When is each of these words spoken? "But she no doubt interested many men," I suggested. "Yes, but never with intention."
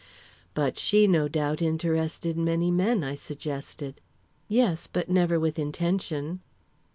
"But 0.55 0.79
she 0.79 1.05
no 1.05 1.27
doubt 1.27 1.61
interested 1.61 2.35
many 2.35 2.71
men," 2.71 3.03
I 3.03 3.13
suggested. 3.13 4.01
"Yes, 4.47 4.87
but 4.91 5.09
never 5.11 5.39
with 5.39 5.59
intention." 5.59 6.41